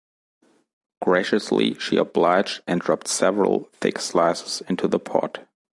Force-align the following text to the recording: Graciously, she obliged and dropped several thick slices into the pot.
Graciously, 1.03 1.75
she 1.75 1.95
obliged 1.97 2.63
and 2.65 2.81
dropped 2.81 3.07
several 3.07 3.69
thick 3.81 3.99
slices 3.99 4.63
into 4.67 4.87
the 4.87 4.97
pot. 4.97 5.47